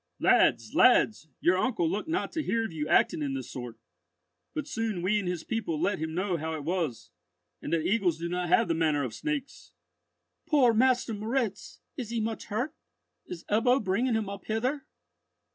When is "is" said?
11.97-12.09, 13.27-13.43